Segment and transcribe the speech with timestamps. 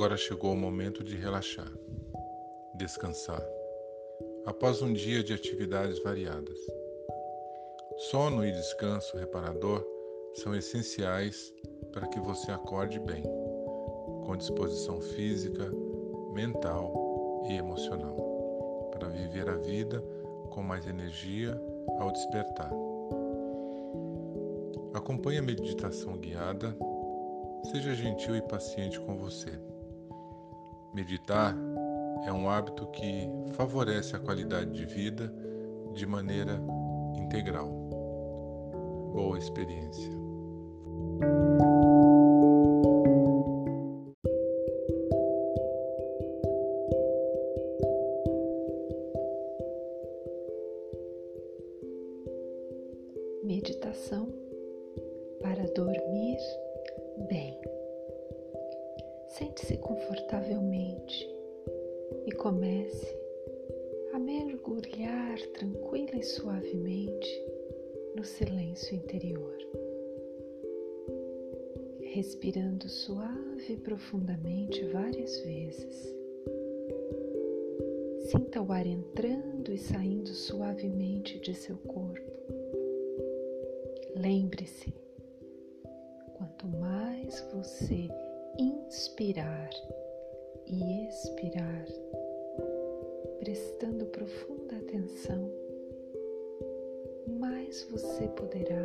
[0.00, 1.70] Agora chegou o momento de relaxar,
[2.74, 3.46] descansar,
[4.46, 6.58] após um dia de atividades variadas.
[8.08, 9.86] Sono e descanso reparador
[10.36, 11.52] são essenciais
[11.92, 13.22] para que você acorde bem,
[14.24, 15.70] com disposição física,
[16.32, 20.02] mental e emocional, para viver a vida
[20.48, 21.60] com mais energia
[21.98, 22.72] ao despertar.
[24.94, 26.74] Acompanhe a meditação guiada,
[27.70, 29.60] seja gentil e paciente com você.
[30.92, 31.56] Meditar
[32.26, 35.32] é um hábito que favorece a qualidade de vida
[35.94, 36.60] de maneira
[37.14, 37.68] integral.
[39.12, 40.10] Boa experiência.
[53.44, 54.28] Meditação
[55.40, 56.38] para dormir
[57.28, 57.79] bem.
[59.40, 61.26] Sente-se confortavelmente
[62.26, 63.18] e comece
[64.12, 67.42] a mergulhar tranquila e suavemente
[68.14, 69.56] no silêncio interior.
[72.02, 76.14] Respirando suave e profundamente várias vezes.
[78.30, 82.30] Sinta o ar entrando e saindo suavemente de seu corpo.
[84.16, 84.92] Lembre-se,
[86.36, 88.06] quanto mais você
[88.60, 89.70] inspirar
[90.66, 91.86] e expirar,
[93.38, 95.50] prestando profunda atenção,
[97.38, 98.84] mais você poderá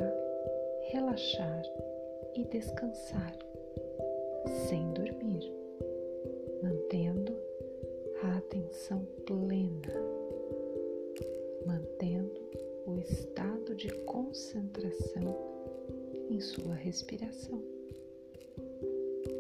[0.92, 1.64] relaxar
[2.36, 3.38] e descansar
[4.70, 5.52] sem dormir,
[6.64, 7.38] mantendo
[8.24, 9.94] a atenção plena,
[11.66, 12.42] mantendo
[12.86, 15.36] o estado de concentração
[16.30, 17.75] em sua respiração.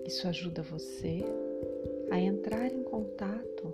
[0.05, 1.23] Isso ajuda você
[2.11, 3.73] a entrar em contato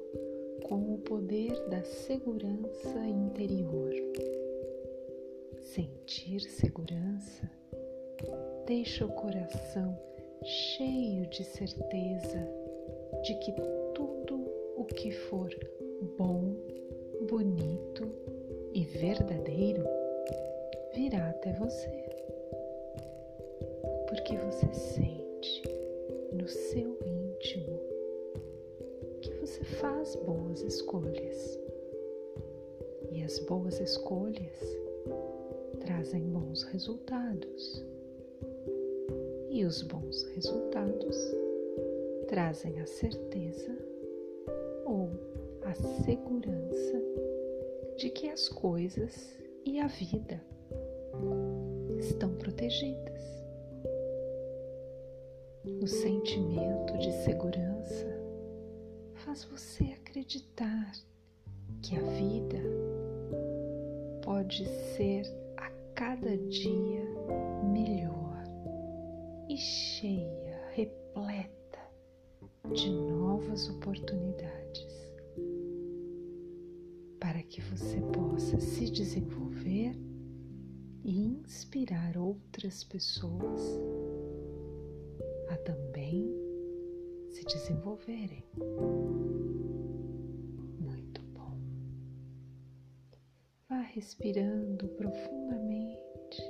[0.64, 3.92] com o poder da segurança interior.
[5.60, 7.52] Sentir segurança
[8.66, 10.00] deixa o coração
[10.44, 12.48] cheio de certeza
[13.24, 13.54] de que
[13.94, 14.46] tudo
[14.78, 15.50] o que for
[16.18, 16.56] bom,
[17.30, 18.10] bonito
[18.74, 19.84] e verdadeiro
[20.94, 22.10] virá até você.
[24.08, 25.81] Porque você sente
[26.32, 27.80] no seu íntimo
[29.22, 31.60] que você faz boas escolhas.
[33.12, 34.78] E as boas escolhas
[35.80, 37.86] trazem bons resultados.
[39.50, 41.18] E os bons resultados
[42.28, 43.78] trazem a certeza
[44.86, 45.10] ou
[45.64, 47.02] a segurança
[47.98, 50.42] de que as coisas e a vida
[52.00, 53.41] estão protegidas.
[55.82, 58.06] O sentimento de segurança
[59.16, 60.92] faz você acreditar
[61.82, 62.62] que a vida
[64.24, 64.64] pode
[64.96, 65.26] ser
[65.58, 67.04] a cada dia
[67.74, 68.44] melhor
[69.50, 71.80] e cheia, repleta
[72.76, 75.12] de novas oportunidades
[77.20, 79.96] para que você possa se desenvolver
[81.04, 83.82] e inspirar outras pessoas
[85.52, 86.34] a também
[87.30, 88.44] se desenvolverem.
[90.80, 91.58] Muito bom.
[93.70, 96.42] Vá respirando profundamente,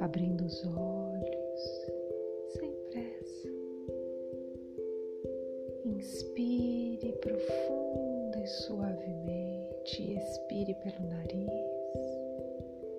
[0.00, 1.60] abrindo os olhos
[2.56, 3.48] sem pressa.
[5.84, 11.50] Inspire profunda e suavemente, expire pelo nariz.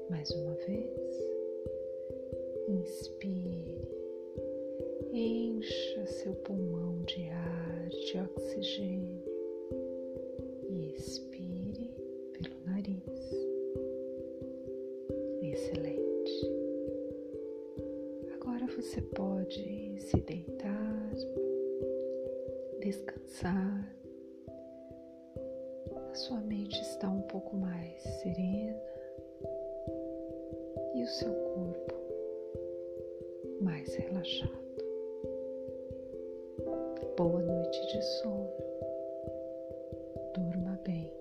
[0.09, 0.99] Mais uma vez.
[2.67, 3.78] Inspire,
[5.19, 9.23] encha seu pulmão de ar, de oxigênio
[10.69, 11.93] e expire
[12.33, 13.03] pelo nariz.
[15.41, 16.51] Excelente.
[18.33, 21.11] Agora você pode se deitar,
[22.79, 23.95] descansar.
[26.11, 28.81] A sua mente está um pouco mais serena
[30.95, 31.95] e o seu corpo
[33.61, 34.58] mais relaxado.
[37.17, 38.49] Boa noite de sono.
[40.33, 41.11] Durma bem.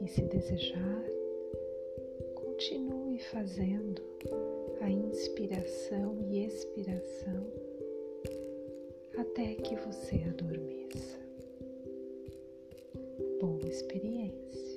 [0.00, 1.04] E se desejar,
[2.34, 4.02] continue fazendo
[4.80, 7.46] a inspiração e expiração
[9.18, 11.18] até que você adormeça.
[13.40, 14.67] Boa experiência.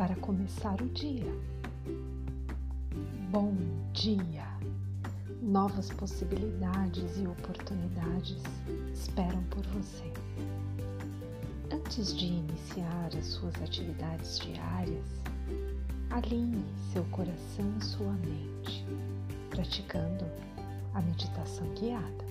[0.00, 1.30] Para começar o dia.
[3.30, 3.54] Bom
[3.92, 4.46] dia!
[5.42, 8.42] Novas possibilidades e oportunidades
[8.94, 10.10] esperam por você.
[11.70, 15.04] Antes de iniciar as suas atividades diárias,
[16.08, 16.64] alinhe
[16.94, 18.86] seu coração e sua mente,
[19.50, 20.24] praticando
[20.94, 22.24] a meditação guiada.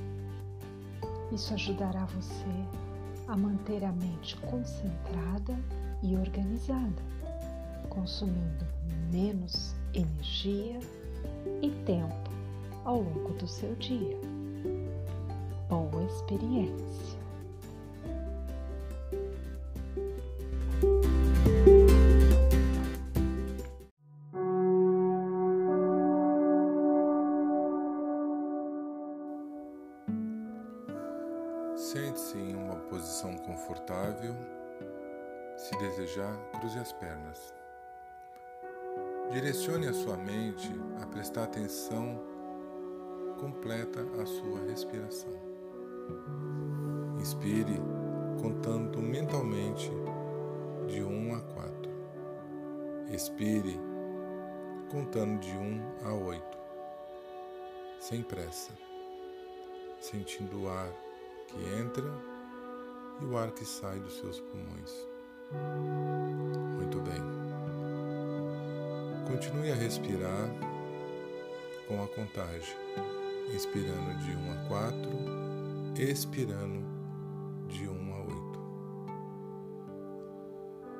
[1.31, 2.65] Isso ajudará você
[3.27, 5.55] a manter a mente concentrada
[6.01, 7.18] e organizada,
[7.87, 8.65] consumindo
[9.11, 10.79] menos energia
[11.61, 12.29] e tempo
[12.85, 14.17] ao longo do seu dia.
[15.69, 17.19] Boa experiência!
[31.75, 34.35] Sente-se em uma posição confortável.
[35.57, 37.58] Se desejar, cruze as pernas.
[39.31, 42.19] Direcione a sua mente a prestar atenção
[43.39, 45.33] completa à sua respiração.
[47.19, 47.79] Inspire
[48.41, 49.91] contando mentalmente
[50.87, 51.91] de 1 a 4.
[53.13, 53.79] Expire
[54.89, 56.43] contando de 1 a 8.
[57.99, 58.71] Sem pressa,
[59.99, 60.91] sentindo o ar
[61.47, 62.05] que entra
[63.21, 65.07] e o ar que sai dos seus pulmões.
[66.77, 66.88] Muito.
[69.29, 70.49] Continue a respirar
[71.87, 72.75] com a contagem,
[73.53, 74.97] inspirando de 1 a 4,
[75.99, 76.83] expirando
[77.67, 78.59] de 1 a 8.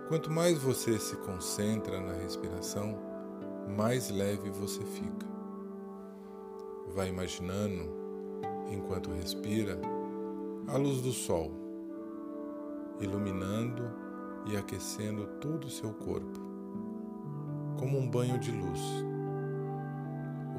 [0.10, 3.00] Quanto mais você se concentra na respiração,
[3.76, 5.26] mais leve você fica.
[6.90, 7.90] Vai imaginando,
[8.70, 9.76] enquanto respira,
[10.68, 11.52] a luz do sol,
[13.02, 13.92] iluminando
[14.46, 16.49] e aquecendo todo o seu corpo,
[17.80, 18.82] como um banho de luz.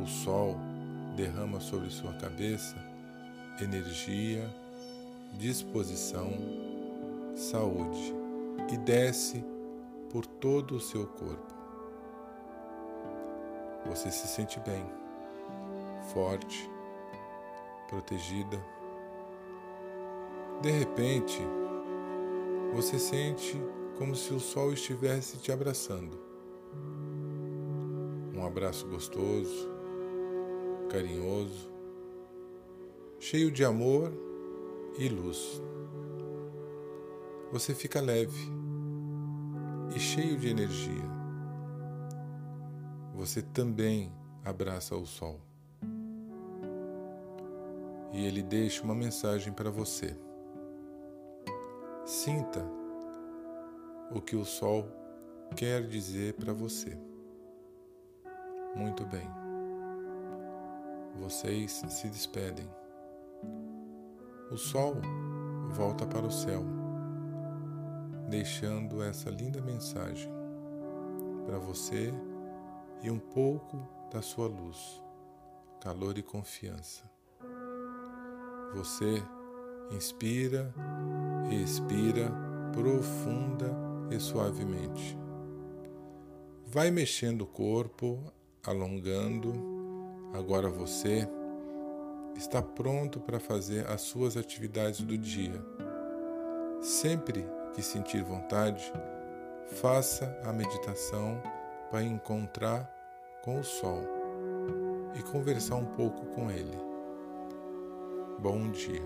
[0.02, 0.56] O sol
[1.14, 2.76] derrama sobre sua cabeça
[3.60, 4.48] energia,
[5.34, 6.32] disposição,
[7.36, 8.14] saúde
[8.72, 9.44] e desce
[10.10, 11.54] por todo o seu corpo.
[13.86, 14.84] Você se sente bem,
[16.12, 16.70] forte,
[17.88, 18.58] protegida
[20.60, 21.40] de repente,
[22.74, 23.58] você sente
[23.96, 26.29] como se o sol estivesse te abraçando.
[28.40, 29.68] Um abraço gostoso,
[30.88, 31.70] carinhoso,
[33.18, 34.10] cheio de amor
[34.98, 35.60] e luz.
[37.52, 38.50] Você fica leve
[39.94, 41.04] e cheio de energia.
[43.14, 44.10] Você também
[44.42, 45.38] abraça o sol.
[48.10, 50.16] E ele deixa uma mensagem para você.
[52.06, 52.64] Sinta
[54.10, 54.88] o que o sol
[55.54, 57.09] quer dizer para você.
[58.74, 59.28] Muito bem.
[61.16, 62.68] Vocês se despedem.
[64.50, 64.96] O sol
[65.70, 66.64] volta para o céu,
[68.28, 70.30] deixando essa linda mensagem
[71.46, 72.12] para você
[73.02, 73.78] e um pouco
[74.12, 75.02] da sua luz,
[75.80, 77.08] calor e confiança.
[78.74, 79.22] Você
[79.90, 80.72] inspira
[81.54, 82.30] expira
[82.72, 83.74] profunda
[84.10, 85.18] e suavemente.
[86.66, 88.32] Vai mexendo o corpo,
[88.64, 89.52] alongando.
[90.32, 91.28] Agora você
[92.36, 95.64] está pronto para fazer as suas atividades do dia.
[96.80, 98.92] Sempre que sentir vontade,
[99.66, 101.40] faça a meditação
[101.90, 102.90] para encontrar
[103.42, 104.02] com o sol
[105.18, 106.78] e conversar um pouco com ele.
[108.38, 109.02] Bom dia.